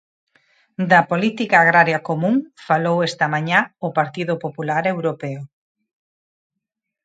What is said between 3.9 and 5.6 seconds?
Partido Popular europeo.